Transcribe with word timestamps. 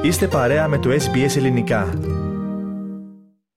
Είστε 0.02 0.28
παρέα 0.28 0.68
με 0.68 0.78
το 0.78 0.90
SBS 0.90 1.36
Ελληνικά. 1.36 1.90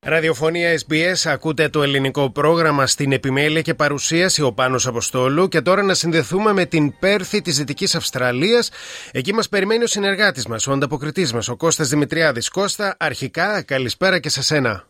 Ραδιοφωνία 0.07 0.79
SBS, 0.87 1.31
ακούτε 1.33 1.69
το 1.69 1.83
ελληνικό 1.83 2.31
πρόγραμμα 2.31 2.87
στην 2.87 3.13
επιμέλεια 3.13 3.61
και 3.61 3.75
παρουσίαση 3.75 4.43
ο 4.43 4.53
Πάνος 4.53 4.87
Αποστόλου 4.87 5.49
και 5.49 5.61
τώρα 5.61 5.83
να 5.83 5.95
συνδεθούμε 5.95 6.53
με 6.53 6.65
την 6.65 6.99
Πέρθη 6.99 7.43
της 7.43 7.59
Δυτικής 7.59 7.95
Αυστραλίας. 7.95 8.71
Εκεί 9.13 9.35
μας 9.35 9.49
περιμένει 9.49 9.83
ο 9.83 9.87
συνεργάτης 9.87 10.47
μας, 10.47 10.67
ο 10.67 10.73
ανταποκριτής 10.73 11.33
μας, 11.33 11.49
ο 11.49 11.57
Κώστας 11.57 11.89
Δημητριάδης. 11.89 12.49
Κώστα, 12.49 12.97
αρχικά 12.99 13.63
καλησπέρα 13.63 14.21
και 14.21 14.29
σε 14.29 14.43
σένα. 14.43 14.85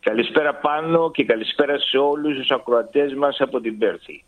Καλησπέρα 0.00 0.54
πάνω 0.54 1.10
και 1.10 1.24
καλησπέρα 1.24 1.78
σε 1.78 1.98
όλους 1.98 2.36
τους 2.36 2.50
ακροατές 2.50 3.14
μας 3.14 3.40
από 3.40 3.60
την 3.60 3.78
Πέρθη. 3.78 4.24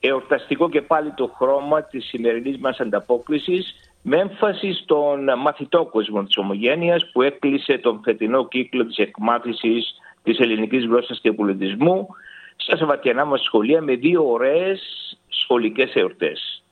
Εορταστικό 0.00 0.68
και 0.68 0.82
πάλι 0.82 1.12
το 1.12 1.34
χρώμα 1.38 1.82
της 1.82 2.04
σημερινής 2.04 2.58
μας 2.58 2.78
ανταπόκρισης 2.80 3.74
με 4.06 4.16
έμφαση 4.16 4.72
στον 4.72 5.38
μαθητό 5.38 5.84
κόσμο 5.84 6.22
της 6.22 6.36
ομογένειας 6.36 7.10
που 7.12 7.22
έκλεισε 7.22 7.78
τον 7.78 8.00
φετινό 8.04 8.48
κύκλο 8.48 8.86
της 8.86 8.96
εκμάθησης 8.96 9.94
της 10.22 10.38
ελληνικής 10.38 10.84
γλώσσας 10.84 11.20
και 11.20 11.32
πολιτισμού 11.32 12.08
στα 12.56 12.76
σαββατιανά 12.76 13.24
μας 13.24 13.42
σχολεία 13.42 13.82
με 13.82 13.94
δύο 13.94 14.30
ωραίες 14.30 14.80
σχολικές 15.28 15.94
εορτές. 15.94 16.62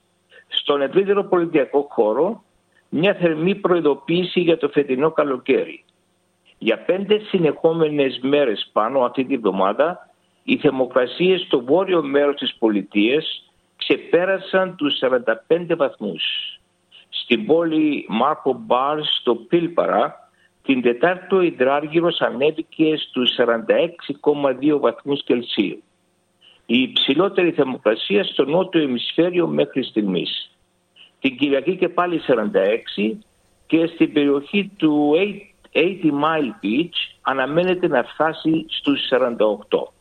Στον 0.49 0.83
ευρύτερο 0.83 1.25
πολιτιακό 1.25 1.87
χώρο 1.91 2.43
μια 2.89 3.15
θερμή 3.15 3.55
προειδοποίηση 3.55 4.41
για 4.41 4.57
το 4.57 4.69
φετινό 4.69 5.11
καλοκαίρι. 5.11 5.85
Για 6.59 6.79
πέντε 6.79 7.19
συνεχόμενες 7.19 8.19
μέρες 8.23 8.71
πάνω 8.73 9.01
αυτή 9.01 9.25
τη 9.25 9.37
βδομάδα 9.37 10.11
οι 10.43 10.57
θερμοκρασίες 10.57 11.41
στο 11.41 11.65
βόρειο 11.65 12.03
μέρος 12.03 12.35
της 12.35 12.55
πολιτείας 12.59 13.51
ξεπέρασαν 13.77 14.77
τους 14.77 14.99
45 15.49 15.77
βαθμούς 15.77 16.61
στην 17.13 17.47
πόλη 17.47 18.07
Μάρκο 18.09 18.53
Μπάρ 18.67 19.05
στο 19.05 19.35
Πίλπαρα 19.35 20.23
την 20.63 20.83
Τετάρτη 20.83 21.35
ο 21.35 21.41
υδράργυρος 21.41 22.21
ανέβηκε 22.21 22.97
στους 22.97 23.31
46,2 23.37 24.79
βαθμούς 24.81 25.25
Κελσίου. 25.25 25.83
Η 26.67 26.79
υψηλότερη 26.83 27.51
θερμοκρασία 27.51 28.25
στο 28.25 28.45
νότιο 28.45 28.81
ημισφαίριο 28.81 29.47
μέχρι 29.47 29.83
στιγμής. 29.83 30.51
Την 31.21 31.37
Κυριακή 31.37 31.77
και 31.77 31.89
πάλι 31.89 32.21
46 32.27 33.17
και 33.67 33.87
στην 33.87 34.13
περιοχή 34.13 34.71
του 34.77 35.13
80 35.73 36.05
Mile 36.05 36.65
Beach 36.65 37.17
αναμένεται 37.23 37.89
να 37.89 38.03
φτάσει 38.03 38.67
στους 38.69 39.01
48. 39.11 39.93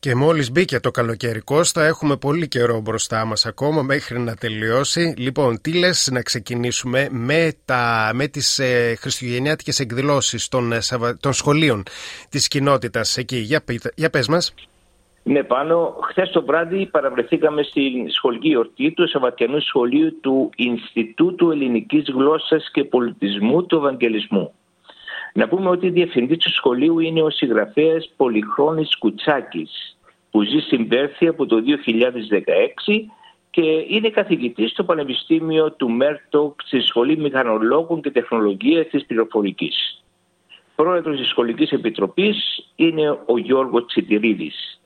Και 0.00 0.14
μόλις 0.14 0.50
μπήκε 0.52 0.80
το 0.80 0.90
καλοκαίρι, 0.90 1.40
Κώστα, 1.40 1.84
έχουμε 1.84 2.16
πολύ 2.16 2.48
καιρό 2.48 2.80
μπροστά 2.80 3.24
μας 3.24 3.46
ακόμα 3.46 3.82
μέχρι 3.82 4.18
να 4.18 4.34
τελειώσει. 4.34 5.14
Λοιπόν, 5.18 5.60
τι 5.60 5.78
λες 5.78 6.08
να 6.12 6.22
ξεκινήσουμε 6.22 7.08
με, 7.10 7.52
τα, 7.64 8.10
με 8.14 8.26
τις 8.26 8.58
ε, 8.58 8.94
χριστουγεννιάτικες 8.98 9.80
εκδηλώσεις 9.80 10.48
των, 10.48 10.72
ε, 10.72 10.78
των 11.20 11.32
σχολείων 11.32 11.82
της 12.28 12.48
κοινότητας 12.48 13.16
εκεί. 13.16 13.36
Για, 13.36 13.64
για 13.94 14.10
πες 14.10 14.28
μας. 14.28 14.54
Ναι, 15.22 15.42
πάνω. 15.42 15.96
Χθες 16.10 16.30
το 16.30 16.44
βράδυ 16.44 16.86
παραβρεθήκαμε 16.86 17.62
στην 17.62 18.10
σχολική 18.10 18.56
γιορτή 18.56 18.92
του 18.92 19.08
Σαββατιανού 19.08 19.60
Σχολείου 19.60 20.20
του 20.20 20.50
Ινστιτούτου 20.56 21.50
Ελληνικής 21.50 22.10
Γλώσσας 22.14 22.70
και 22.72 22.84
Πολιτισμού 22.84 23.66
του 23.66 23.76
Ευαγγελισμού. 23.76 24.52
Να 25.38 25.48
πούμε 25.48 25.68
ότι 25.68 25.86
η 25.86 25.90
διευθυντής 25.90 26.38
του 26.38 26.52
σχολείου 26.52 26.98
είναι 26.98 27.22
ο 27.22 27.30
συγγραφέας 27.30 28.12
Πολυχρόνης 28.16 28.98
Κουτσάκης, 28.98 29.98
που 30.30 30.42
ζει 30.42 30.58
στην 30.58 30.88
Πέρθη 30.88 31.26
από 31.26 31.46
το 31.46 31.56
2016 31.56 33.10
και 33.50 33.84
είναι 33.88 34.10
καθηγητής 34.10 34.70
στο 34.70 34.84
Πανεπιστήμιο 34.84 35.72
του 35.72 35.90
Μέρντοκ 35.90 36.60
στη 36.64 36.80
Σχολή 36.80 37.16
Μηχανολόγων 37.16 38.00
και 38.00 38.10
Τεχνολογίας 38.10 38.86
της 38.86 39.06
Πληροφορικής. 39.06 40.04
Πρόεδρος 40.74 41.18
της 41.18 41.28
Σχολικής 41.28 41.70
Επιτροπής 41.70 42.68
είναι 42.76 43.18
ο 43.26 43.38
Γιώργος 43.38 43.86
Τσιτηρίδης. 43.86 44.80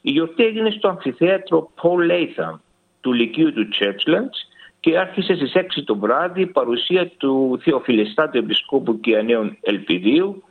Η 0.00 0.10
γιορτή 0.10 0.44
έγινε 0.44 0.70
στο 0.70 0.88
αμφιθέατρο 0.88 1.70
Paul 1.82 2.10
Latham 2.10 2.58
του 3.00 3.12
Λυκείου 3.12 3.52
του 3.52 3.68
Churchlands 3.80 4.49
και 4.80 4.98
άρχισε 4.98 5.34
στις 5.34 5.52
6 5.54 5.82
το 5.84 5.96
βράδυ 5.96 6.46
παρουσία 6.46 7.08
του 7.16 7.58
Θεοφιλεστάτου 7.62 8.38
Επισκόπου 8.38 9.00
και 9.00 9.16
Ανέων 9.16 9.56
Ελπιδίου, 9.60 10.42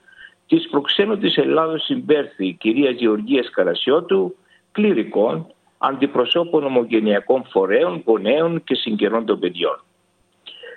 της 0.48 0.68
προξένου 0.70 1.18
της 1.18 1.38
Ελλάδος 1.38 1.84
συμπέρθη 1.84 2.54
κυρία 2.54 2.90
Γεωργίας 2.90 3.50
Καρασιώτου, 3.50 4.36
κληρικών, 4.72 5.48
αντιπροσώπων 5.78 6.64
ομογενειακών 6.64 7.44
φορέων, 7.50 8.04
γονέων 8.06 8.64
και 8.64 8.76
συγγενών 8.76 9.26
των 9.26 9.40
παιδιών. 9.40 9.84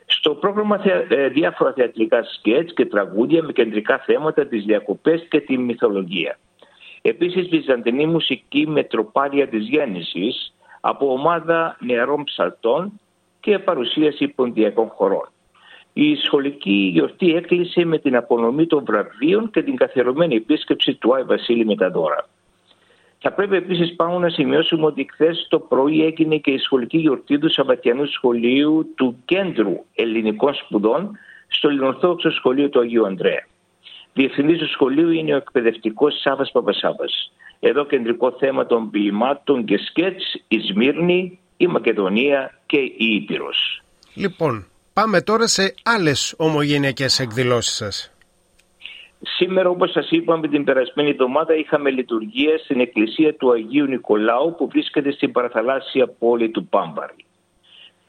Στο 0.07 0.35
πρόγραμμα 0.35 0.81
ε, 1.09 1.29
διάφορα 1.29 1.73
θεατρικά 1.73 2.23
σκέτς 2.23 2.73
και 2.75 2.87
τραγούδια 2.87 3.43
με 3.43 3.53
κεντρικά 3.53 3.99
θέματα 3.99 4.47
τις 4.47 4.65
διακοπές 4.65 5.27
και 5.31 5.41
τη 5.41 5.59
μυθολογία. 5.59 6.39
Επίσης 7.03 7.49
βυζαντινή 7.49 8.07
μουσική 8.07 8.67
με 8.69 8.85
τροπάρια 8.85 9.49
της 9.49 9.69
γέννησης 9.69 10.55
από 10.81 11.13
ομάδα 11.13 11.77
νεαρών 11.81 12.25
ψαλτών 12.25 13.01
και 13.43 13.59
παρουσίαση 13.59 14.29
ποντιακών 14.29 14.89
χωρών. 14.89 15.29
Η 15.93 16.15
σχολική 16.15 16.91
γιορτή 16.93 17.35
έκλεισε 17.35 17.85
με 17.85 17.99
την 17.99 18.17
απονομή 18.17 18.67
των 18.67 18.85
βραβείων 18.85 19.51
και 19.51 19.63
την 19.63 19.77
καθιερωμένη 19.77 20.35
επίσκεψη 20.35 20.95
του 20.95 21.15
Άι 21.15 21.23
Βασίλη 21.23 21.65
με 21.65 21.75
τα 21.75 21.91
δώρα. 21.91 22.29
Θα 23.19 23.33
πρέπει 23.33 23.57
επίσης 23.57 23.95
πάνω 23.97 24.19
να 24.19 24.29
σημειώσουμε 24.29 24.87
ότι 24.87 25.09
χθες 25.13 25.47
το 25.51 25.59
πρωί 25.59 26.05
έγινε 26.05 26.37
και 26.37 26.51
η 26.51 26.59
σχολική 26.59 26.99
γιορτή 26.99 27.39
του 27.39 27.51
Σαββατιανού 27.51 28.07
Σχολείου 28.07 28.93
του 28.95 29.23
Κέντρου 29.25 29.85
Ελληνικών 29.95 30.55
Σπουδών 30.55 31.11
στο 31.49 31.69
Ελληνορθόδοξο 31.69 32.31
Σχολείο 32.31 32.69
του 32.69 32.81
Αγίου 32.81 33.07
Ανδρέα. 33.07 33.47
Διευθυντής 34.13 34.59
του 34.59 34.69
σχολείου 34.69 35.11
είναι 35.11 35.33
ο 35.33 35.37
εκπαιδευτικός 35.37 36.21
Σάβα 36.21 36.49
Παπασάβα. 36.53 37.05
Εδώ 37.61 37.85
κεντρικό 37.85 38.37
θέμα 38.39 38.67
των 38.67 38.91
ποιημάτων 38.91 39.65
και 39.65 39.79
σκέτς 39.79 40.45
η 40.49 40.59
Σμύρνη, 40.59 41.39
η 41.63 41.67
Μακεδονία 41.67 42.59
και 42.67 42.77
η 42.77 43.15
Ήπειρος. 43.15 43.83
Λοιπόν, 44.15 44.67
πάμε 44.93 45.21
τώρα 45.21 45.47
σε 45.47 45.75
άλλες 45.83 46.35
ομογενειακές 46.39 47.21
εκδηλώσεις 47.21 47.77
σας. 47.77 48.13
Σήμερα 49.37 49.69
όπως 49.69 49.91
σας 49.91 50.11
είπαμε 50.11 50.49
την 50.49 50.65
περασμένη 50.65 51.11
εβδομάδα 51.11 51.55
είχαμε 51.55 51.91
λειτουργία 51.91 52.59
στην 52.59 52.81
εκκλησία 52.81 53.35
του 53.35 53.53
Αγίου 53.53 53.87
Νικολάου 53.87 54.55
που 54.59 54.69
βρίσκεται 54.69 55.13
στην 55.13 55.33
παραθαλάσσια 55.33 56.07
πόλη 56.19 56.51
του 56.51 56.67
Πάμπαρη. 56.67 57.25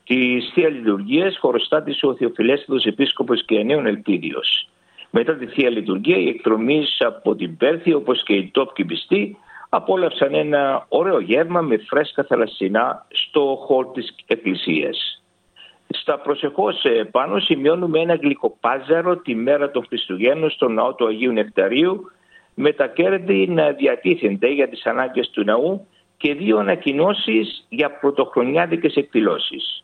Τη 0.03 0.41
Θεία 0.53 0.69
Λειτουργία 0.69 1.33
χωροστάτησε 1.39 2.05
ο 2.05 2.15
Θεοφιλέστατος 2.15 2.85
Επίσκοπος 2.85 3.45
και 3.45 3.55
Ενέων 3.55 3.85
Ελπίδιος. 3.85 4.69
Μετά 5.09 5.35
τη 5.35 5.45
Θεία 5.45 5.69
Λειτουργία, 5.69 6.17
οι 6.17 6.27
εκτρομής 6.27 6.97
από 6.99 7.35
την 7.35 7.57
Πέρθη, 7.57 7.93
όπως 7.93 8.23
και 8.23 8.33
οι 8.33 8.49
τόποι 8.53 8.85
πιστοί, 8.85 9.37
απόλαυσαν 9.75 10.33
ένα 10.33 10.85
ωραίο 10.89 11.19
γεύμα 11.19 11.61
με 11.61 11.77
φρέσκα 11.77 12.23
θαλασσινά 12.23 13.05
στο 13.09 13.63
χώρο 13.65 13.87
της 13.87 14.15
εκκλησίας. 14.27 15.23
Στα 15.87 16.19
προσεχώς 16.19 16.83
ε, 16.85 17.03
πάνω 17.11 17.39
σημειώνουμε 17.39 17.99
ένα 17.99 18.15
γλυκοπάζαρο 18.15 19.17
τη 19.17 19.35
μέρα 19.35 19.71
των 19.71 19.85
Χριστουγέννων 19.87 20.49
στο 20.49 20.67
ναό 20.67 20.93
του 20.93 21.07
Αγίου 21.07 21.31
Νεκταρίου 21.31 22.11
με 22.53 22.71
τα 22.71 22.87
κέρδη 22.87 23.47
να 23.47 23.71
διατίθενται 23.71 24.47
για 24.47 24.69
τις 24.69 24.85
ανάγκες 24.85 25.29
του 25.29 25.43
ναού 25.43 25.87
και 26.17 26.33
δύο 26.33 26.57
ανακοινώσεις 26.57 27.65
για 27.69 27.91
πρωτοχρονιάτικες 27.91 28.95
εκδηλώσεις. 28.95 29.83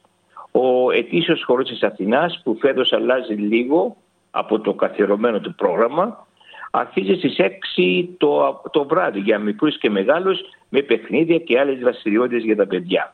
Ο 0.52 0.92
ετήσιος 0.92 1.44
χώρος 1.44 1.70
της 1.70 1.84
Αθηνάς 1.84 2.42
που 2.44 2.58
φέτος 2.60 2.94
αλλάζει 2.94 3.34
λίγο 3.34 3.96
από 4.32 4.60
το 4.60 4.74
καθιερωμένο 4.74 5.40
του 5.40 5.56
πρόγραμμα 5.56 6.28
αρχίζει 6.72 7.14
στις 7.14 7.36
6 7.38 8.08
το, 8.18 8.62
το 8.72 8.86
βράδυ 8.86 9.20
για 9.20 9.40
μικρούς 9.40 9.78
και 9.78 9.90
μεγάλους 9.90 10.40
με 10.70 10.82
παιχνίδια 10.82 11.38
και 11.38 11.60
άλλες 11.60 11.80
δραστηριότητες 11.80 12.44
για 12.44 12.56
τα 12.56 12.68
παιδιά. 12.68 13.14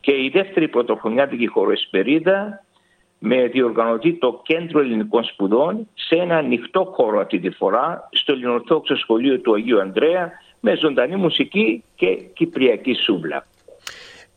Και 0.00 0.12
η 0.12 0.30
δεύτερη 0.34 0.68
πρωτοχρονιάτικη 0.68 1.46
χωροεσπερίδα 1.46 2.64
με 3.18 3.46
διοργανωτή 3.46 4.12
το 4.12 4.40
Κέντρο 4.44 4.80
Ελληνικών 4.80 5.24
Σπουδών 5.24 5.88
σε 5.94 6.14
ένα 6.14 6.36
ανοιχτό 6.36 6.92
χώρο 6.94 7.20
αυτή 7.20 7.38
τη 7.38 7.50
φορά 7.50 8.08
στο 8.12 8.32
Ελληνορθόξο 8.32 8.96
Σχολείο 8.96 9.38
του 9.38 9.54
Αγίου 9.54 9.80
Ανδρέα 9.80 10.32
με 10.60 10.76
ζωντανή 10.76 11.16
μουσική 11.16 11.84
και 11.94 12.06
κυπριακή 12.34 12.94
σούβλα. 12.94 13.46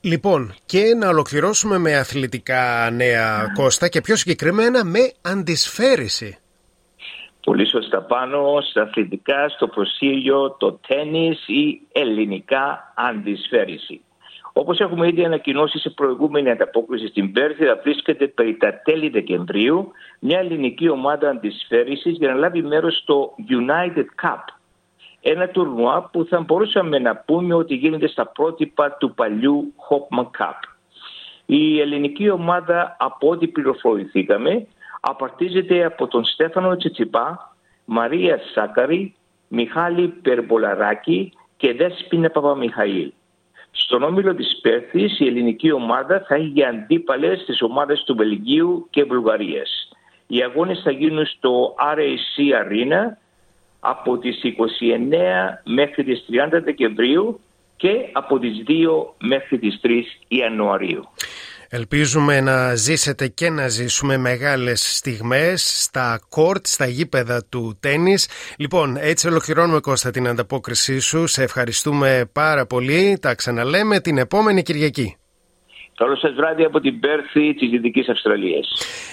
Λοιπόν, 0.02 0.54
και 0.66 0.96
να 1.00 1.08
ολοκληρώσουμε 1.10 1.78
με 1.78 1.96
αθλητικά 1.96 2.90
νέα 2.92 3.52
Κώστα 3.54 3.88
και 3.88 4.02
πιο 4.02 4.16
συγκεκριμένα 4.16 4.84
με 4.84 5.12
αντισφαίριση. 5.22 6.40
Πολύ 7.43 7.67
σωστά 7.67 8.01
πάνω 8.01 8.61
στα 8.61 8.81
αθλητικά, 8.81 9.49
στο 9.49 9.67
προσήλιο, 9.67 10.55
το 10.59 10.79
τένις 10.88 11.47
ή 11.47 11.81
ελληνικά 11.91 12.93
αντισφαίριση. 12.95 14.01
Όπως 14.53 14.79
έχουμε 14.79 15.07
ήδη 15.07 15.25
ανακοινώσει 15.25 15.79
σε 15.79 15.89
προηγούμενη 15.89 16.49
ανταπόκριση 16.49 17.07
στην 17.07 17.31
Πέρθη, 17.31 17.65
θα 17.65 17.79
βρίσκεται 17.83 18.27
περί 18.27 18.57
τα 18.57 18.81
τέλη 18.83 19.09
Δεκεμβρίου 19.09 19.91
μια 20.19 20.39
ελληνική 20.39 20.89
ομάδα 20.89 21.29
αντισφαίρησης 21.29 22.17
για 22.17 22.27
να 22.27 22.35
λάβει 22.35 22.61
μέρος 22.61 22.97
στο 22.97 23.35
United 23.49 24.25
Cup. 24.25 24.43
Ένα 25.21 25.47
τουρνουά 25.47 26.09
που 26.11 26.25
θα 26.29 26.39
μπορούσαμε 26.39 26.99
να 26.99 27.15
πούμε 27.15 27.53
ότι 27.53 27.75
γίνεται 27.75 28.07
στα 28.07 28.27
πρότυπα 28.27 28.91
του 28.91 29.13
παλιού 29.13 29.73
Hopman 29.89 30.23
Cup. 30.23 30.59
Η 31.45 31.79
ελληνική 31.79 32.29
ομάδα, 32.29 32.95
από 32.99 33.29
ό,τι 33.29 33.47
πληροφορηθήκαμε, 33.47 34.67
απαρτίζεται 35.01 35.86
από 35.86 36.07
τον 36.07 36.25
Στέφανο 36.25 36.75
Τσιτσιπά, 36.75 37.56
Μαρία 37.86 38.39
Σάκαρη, 38.53 39.15
Μιχάλη 39.48 40.07
Περμπολαράκη 40.07 41.33
και 41.57 41.74
Δέσποινα 41.74 42.30
Παπαμιχαήλ. 42.30 43.12
Στον 43.71 44.03
όμιλο 44.03 44.36
της 44.36 44.59
Πέρθης 44.62 45.19
η 45.19 45.25
ελληνική 45.25 45.71
ομάδα 45.71 46.24
θα 46.27 46.36
έχει 46.36 46.63
αντίπαλες 46.63 47.42
στις 47.42 47.62
ομάδες 47.62 48.03
του 48.03 48.15
Βελγίου 48.15 48.88
και 48.89 49.03
Βουλγαρίας. 49.03 49.89
Οι 50.27 50.42
αγώνες 50.42 50.81
θα 50.83 50.92
γίνουν 50.92 51.25
στο 51.25 51.75
RAC 51.95 52.63
Arena 52.63 53.18
από 53.80 54.18
τις 54.18 54.42
29 54.44 55.62
μέχρι 55.63 56.03
τις 56.03 56.25
30 56.30 56.62
Δεκεμβρίου 56.63 57.39
και 57.77 58.09
από 58.12 58.39
τις 58.39 58.63
2 58.68 59.13
μέχρι 59.19 59.59
τις 59.59 59.80
3 59.81 60.03
Ιανουαρίου. 60.27 61.03
Ελπίζουμε 61.73 62.41
να 62.41 62.75
ζήσετε 62.75 63.27
και 63.27 63.50
να 63.50 63.68
ζήσουμε 63.68 64.18
μεγάλες 64.18 64.95
στιγμές 64.95 65.83
στα 65.83 66.19
κόρτ, 66.29 66.65
στα 66.68 66.85
γήπεδα 66.85 67.45
του 67.50 67.77
τένις. 67.79 68.29
Λοιπόν, 68.57 68.97
έτσι 69.00 69.27
ολοκληρώνουμε 69.27 69.79
Κώστα 69.79 70.12
την 70.12 70.27
ανταπόκρισή 70.27 71.00
σου. 71.00 71.27
Σε 71.27 71.44
ευχαριστούμε 71.44 72.29
πάρα 72.31 72.65
πολύ. 72.65 73.18
Τα 73.21 73.35
ξαναλέμε 73.35 74.00
την 74.00 74.18
επόμενη 74.18 74.63
Κυριακή. 74.63 75.15
Καλό 75.95 76.15
σας 76.15 76.33
βράδυ 76.33 76.63
από 76.63 76.79
την 76.79 77.00
Πέρθη 77.00 77.53
της 77.53 77.69
Δυτικής 77.69 78.09
Αυστραλίας. 78.09 78.67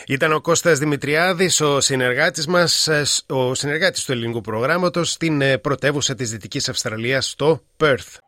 Ήταν 0.07 0.33
ο 0.33 0.41
Κώστας 0.41 0.79
Δημητριάδης, 0.79 1.61
ο 1.61 1.81
συνεργάτης 1.81 2.47
μας, 2.47 2.89
ο 3.27 3.55
συνεργάτης 3.55 4.05
του 4.05 4.13
ελληνικού 4.13 4.41
προγράμματος 4.41 5.11
στην 5.11 5.41
ε, 5.41 5.59
πρωτεύουσα 5.59 6.15
της 6.15 6.31
Δυτικής 6.31 6.69
Αυστραλίας, 6.69 7.31
στο 7.31 7.61
Perth. 7.81 8.28